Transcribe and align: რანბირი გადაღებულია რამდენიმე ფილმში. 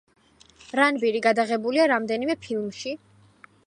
რანბირი 0.79 1.23
გადაღებულია 1.27 1.87
რამდენიმე 1.95 2.41
ფილმში. 2.47 2.99